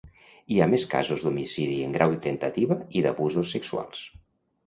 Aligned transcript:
Hi 0.53 0.55
ha 0.61 0.67
més 0.69 0.85
casos 0.93 1.25
d'homicidi 1.25 1.75
en 1.87 1.93
grau 1.97 2.15
de 2.15 2.17
temptativa 2.25 2.79
i 3.01 3.03
d'abusos 3.07 3.53
sexuals. 3.57 4.01